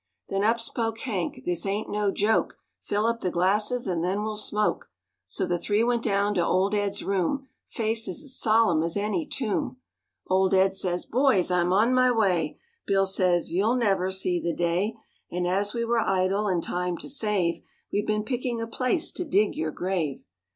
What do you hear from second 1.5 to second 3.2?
ain't no joke, Fill